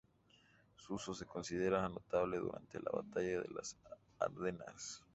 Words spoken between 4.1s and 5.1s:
Ardenas.